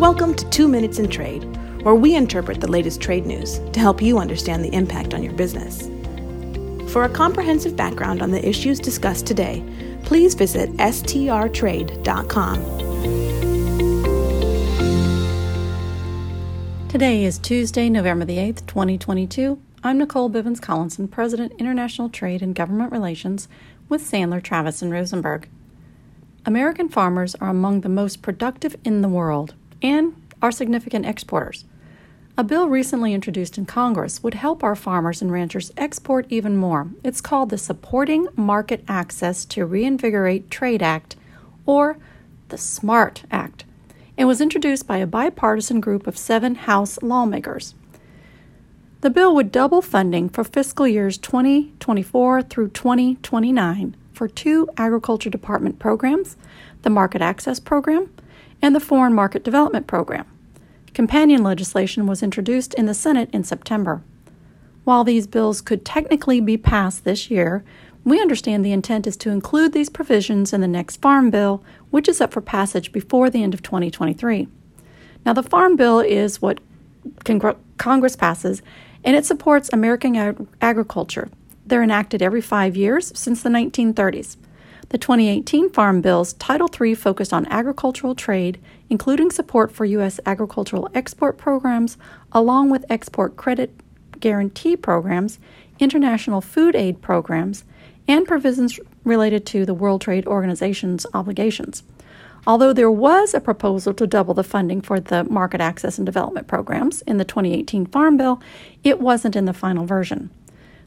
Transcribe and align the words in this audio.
Welcome 0.00 0.34
to 0.36 0.48
Two 0.48 0.66
Minutes 0.66 0.98
in 0.98 1.10
Trade, 1.10 1.44
where 1.82 1.94
we 1.94 2.14
interpret 2.16 2.62
the 2.62 2.70
latest 2.70 3.02
trade 3.02 3.26
news 3.26 3.58
to 3.72 3.80
help 3.80 4.00
you 4.00 4.18
understand 4.18 4.64
the 4.64 4.72
impact 4.72 5.12
on 5.12 5.22
your 5.22 5.34
business. 5.34 5.90
For 6.90 7.04
a 7.04 7.08
comprehensive 7.10 7.76
background 7.76 8.22
on 8.22 8.30
the 8.30 8.42
issues 8.48 8.80
discussed 8.80 9.26
today, 9.26 9.62
please 10.04 10.32
visit 10.32 10.70
strtrade.com. 10.78 12.08
Today 16.88 17.24
is 17.24 17.36
Tuesday, 17.36 17.90
November 17.90 18.24
the 18.24 18.38
8th, 18.38 18.66
2022. 18.66 19.60
I'm 19.84 19.98
Nicole 19.98 20.30
Bivens 20.30 20.62
Collinson, 20.62 21.08
President, 21.08 21.52
International 21.58 22.08
Trade 22.08 22.40
and 22.40 22.54
Government 22.54 22.90
Relations 22.90 23.48
with 23.90 24.00
Sandler, 24.00 24.42
Travis, 24.42 24.80
and 24.80 24.90
Rosenberg. 24.90 25.46
American 26.46 26.88
farmers 26.88 27.34
are 27.34 27.50
among 27.50 27.82
the 27.82 27.90
most 27.90 28.22
productive 28.22 28.76
in 28.82 29.02
the 29.02 29.08
world 29.10 29.54
and 29.82 30.14
are 30.42 30.52
significant 30.52 31.06
exporters. 31.06 31.64
A 32.38 32.44
bill 32.44 32.68
recently 32.68 33.12
introduced 33.12 33.58
in 33.58 33.66
Congress 33.66 34.22
would 34.22 34.34
help 34.34 34.64
our 34.64 34.74
farmers 34.74 35.20
and 35.20 35.30
ranchers 35.30 35.72
export 35.76 36.26
even 36.30 36.56
more. 36.56 36.88
It's 37.04 37.20
called 37.20 37.50
the 37.50 37.58
Supporting 37.58 38.28
Market 38.34 38.82
Access 38.88 39.44
to 39.46 39.66
Reinvigorate 39.66 40.50
Trade 40.50 40.82
Act, 40.82 41.16
or 41.66 41.98
the 42.48 42.56
SMART 42.56 43.24
Act, 43.30 43.64
and 44.16 44.26
was 44.26 44.40
introduced 44.40 44.86
by 44.86 44.98
a 44.98 45.06
bipartisan 45.06 45.80
group 45.80 46.06
of 46.06 46.16
seven 46.16 46.54
House 46.54 47.02
lawmakers. 47.02 47.74
The 49.02 49.10
bill 49.10 49.34
would 49.34 49.50
double 49.50 49.82
funding 49.82 50.28
for 50.28 50.44
fiscal 50.44 50.86
years 50.86 51.18
2024 51.18 52.42
through 52.42 52.68
2029 52.68 53.96
for 54.12 54.28
two 54.28 54.68
Agriculture 54.76 55.30
Department 55.30 55.78
programs 55.78 56.36
the 56.82 56.90
Market 56.90 57.20
Access 57.20 57.60
Program 57.60 58.10
and 58.62 58.74
the 58.74 58.80
Foreign 58.80 59.14
Market 59.14 59.44
Development 59.44 59.86
Program. 59.86 60.26
Companion 60.94 61.42
legislation 61.42 62.06
was 62.06 62.22
introduced 62.22 62.74
in 62.74 62.86
the 62.86 62.94
Senate 62.94 63.30
in 63.32 63.44
September. 63.44 64.02
While 64.84 65.04
these 65.04 65.26
bills 65.26 65.60
could 65.60 65.84
technically 65.84 66.40
be 66.40 66.56
passed 66.56 67.04
this 67.04 67.30
year, 67.30 67.64
we 68.04 68.20
understand 68.20 68.64
the 68.64 68.72
intent 68.72 69.06
is 69.06 69.16
to 69.18 69.30
include 69.30 69.72
these 69.72 69.90
provisions 69.90 70.52
in 70.52 70.60
the 70.60 70.68
next 70.68 71.00
Farm 71.02 71.30
Bill, 71.30 71.62
which 71.90 72.08
is 72.08 72.20
up 72.20 72.32
for 72.32 72.40
passage 72.40 72.92
before 72.92 73.30
the 73.30 73.42
end 73.42 73.54
of 73.54 73.62
2023. 73.62 74.48
Now, 75.24 75.32
the 75.32 75.42
Farm 75.42 75.76
Bill 75.76 76.00
is 76.00 76.40
what 76.40 76.60
Congress 77.76 78.16
passes, 78.16 78.62
and 79.04 79.14
it 79.16 79.26
supports 79.26 79.70
American 79.72 80.16
ag- 80.16 80.46
agriculture 80.60 81.28
they're 81.70 81.82
enacted 81.82 82.20
every 82.20 82.40
five 82.40 82.76
years 82.76 83.16
since 83.18 83.42
the 83.42 83.48
1930s. 83.48 84.36
The 84.90 84.98
2018 84.98 85.70
Farm 85.70 86.00
Bill's 86.00 86.32
Title 86.32 86.68
III 86.68 86.96
focused 86.96 87.32
on 87.32 87.46
agricultural 87.46 88.16
trade, 88.16 88.58
including 88.88 89.30
support 89.30 89.70
for 89.70 89.84
U.S. 89.84 90.18
agricultural 90.26 90.88
export 90.94 91.38
programs, 91.38 91.96
along 92.32 92.70
with 92.70 92.84
export 92.90 93.36
credit 93.36 93.70
guarantee 94.18 94.76
programs, 94.76 95.38
international 95.78 96.40
food 96.40 96.74
aid 96.74 97.00
programs, 97.00 97.62
and 98.08 98.26
provisions 98.26 98.80
related 99.04 99.46
to 99.46 99.64
the 99.64 99.74
World 99.74 100.00
Trade 100.00 100.26
Organization's 100.26 101.06
obligations. 101.14 101.84
Although 102.44 102.72
there 102.72 102.90
was 102.90 103.32
a 103.32 103.40
proposal 103.40 103.94
to 103.94 104.08
double 104.08 104.34
the 104.34 104.42
funding 104.42 104.80
for 104.80 104.98
the 104.98 105.22
market 105.22 105.60
access 105.60 105.98
and 105.98 106.06
development 106.06 106.48
programs 106.48 107.02
in 107.02 107.16
the 107.18 107.24
2018 107.24 107.86
Farm 107.86 108.16
Bill, 108.16 108.42
it 108.82 108.98
wasn't 108.98 109.36
in 109.36 109.44
the 109.44 109.52
final 109.52 109.86
version. 109.86 110.30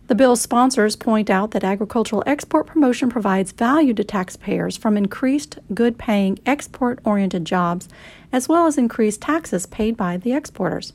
The 0.08 0.16
bill's 0.16 0.42
sponsors 0.42 0.98
point 0.98 1.30
out 1.30 1.52
that 1.52 1.64
agricultural 1.64 2.24
export 2.26 2.68
promotion 2.68 3.10
provides 3.10 3.54
value 3.54 3.94
to 3.94 4.04
taxpayers 4.04 4.76
from 4.76 4.98
increased 4.98 5.60
good 5.74 5.98
paying 5.98 6.40
export 6.46 7.00
oriented 7.06 7.46
jobs 7.46 7.88
as 8.32 8.50
well 8.50 8.68
as 8.68 8.78
increased 8.78 9.22
taxes 9.22 9.66
paid 9.66 9.96
by 9.96 10.18
the 10.18 10.34
exporters. 10.34 10.92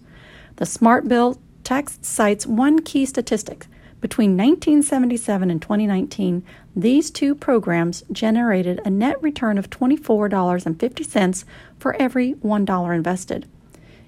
The 0.56 0.67
SMART 0.67 1.09
bill 1.09 1.39
text 1.64 2.05
cites 2.05 2.47
one 2.47 2.81
key 2.81 3.06
statistic. 3.06 3.67
Between 4.01 4.36
1977 4.36 5.51
and 5.51 5.63
2019, 5.63 6.45
these 6.77 7.11
two 7.11 7.35
programs 7.35 8.05
generated 8.13 8.80
a 8.85 8.90
net 8.90 9.20
return 9.23 9.57
of 9.57 9.70
$24.50 9.70 11.45
for 11.79 11.96
every 11.96 12.35
$1 12.35 12.95
invested. 12.95 13.46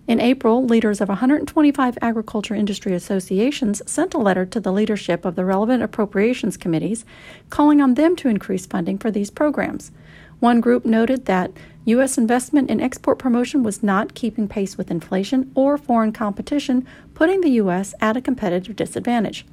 In 0.06 0.20
April, 0.20 0.64
leaders 0.64 1.00
of 1.00 1.08
125 1.08 1.98
agriculture 2.02 2.54
industry 2.54 2.94
associations 2.94 3.80
sent 3.86 4.14
a 4.14 4.18
letter 4.18 4.44
to 4.46 4.58
the 4.58 4.72
leadership 4.72 5.24
of 5.24 5.36
the 5.36 5.44
relevant 5.44 5.82
appropriations 5.82 6.56
committees 6.56 7.04
calling 7.48 7.80
on 7.80 7.94
them 7.94 8.16
to 8.16 8.28
increase 8.28 8.66
funding 8.66 8.98
for 8.98 9.10
these 9.10 9.30
programs. 9.30 9.92
One 10.40 10.60
group 10.60 10.84
noted 10.84 11.26
that 11.26 11.52
U.S. 11.84 12.18
investment 12.18 12.70
in 12.70 12.80
export 12.80 13.18
promotion 13.18 13.62
was 13.62 13.82
not 13.82 14.14
keeping 14.14 14.48
pace 14.48 14.76
with 14.76 14.90
inflation 14.90 15.52
or 15.54 15.78
foreign 15.78 16.12
competition, 16.12 16.86
putting 17.14 17.40
the 17.42 17.50
U.S. 17.50 17.94
at 18.00 18.16
a 18.16 18.22
competitive 18.22 18.74
disadvantage. 18.74 19.44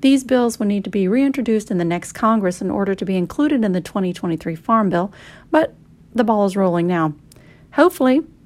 These 0.00 0.24
bills 0.24 0.58
will 0.58 0.66
need 0.66 0.84
to 0.84 0.90
be 0.90 1.08
reintroduced 1.08 1.70
in 1.70 1.78
the 1.78 1.84
next 1.84 2.12
Congress 2.12 2.60
in 2.60 2.70
order 2.70 2.94
to 2.94 3.04
be 3.04 3.16
included 3.16 3.64
in 3.64 3.72
the 3.72 3.80
2023 3.80 4.54
Farm 4.54 4.90
Bill, 4.90 5.12
but 5.50 5.74
the 6.14 6.24
ball 6.24 6.46
is 6.46 6.56
rolling 6.56 6.86
now. 6.86 7.14
Hopefully, 7.72 8.22